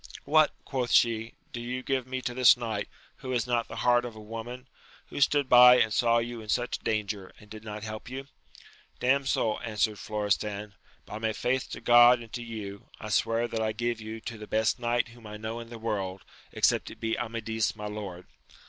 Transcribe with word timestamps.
What! 0.25 0.51
quoth 0.65 0.89
she, 0.91 1.35
do 1.53 1.61
you 1.61 1.83
give 1.83 2.07
me 2.07 2.23
to 2.23 2.33
this 2.33 2.57
knight, 2.57 2.87
who 3.17 3.29
has 3.33 3.45
not 3.45 3.67
the 3.67 3.75
heart 3.85 4.03
of 4.03 4.15
a 4.15 4.19
woman 4.19 4.67
% 4.87 5.05
who 5.09 5.21
stood 5.21 5.47
by 5.47 5.75
and 5.79 5.93
saw 5.93 6.17
you 6.17 6.41
in 6.41 6.49
such 6.49 6.79
danger, 6.79 7.31
and 7.39 7.51
did 7.51 7.63
not 7.63 7.83
help 7.83 8.09
you? 8.09 8.25
Damsel, 8.99 9.59
answered 9.63 9.99
Florestan, 9.99 10.73
by 11.05 11.19
my 11.19 11.33
faith 11.33 11.69
to 11.73 11.81
God 11.81 12.19
and 12.19 12.33
to 12.33 12.41
you, 12.41 12.89
I 12.99 13.09
swear 13.09 13.47
that 13.49 13.61
I 13.61 13.73
give 13.73 14.01
you 14.01 14.19
to 14.21 14.39
the 14.39 14.47
best 14.47 14.79
knight 14.79 15.09
whom 15.09 15.27
I 15.27 15.37
know 15.37 15.59
in 15.59 15.69
the 15.69 15.77
world, 15.77 16.25
except 16.51 16.89
it 16.89 16.99
be 16.99 17.15
Amadis 17.15 17.75
my 17.75 17.85
lord. 17.85 18.25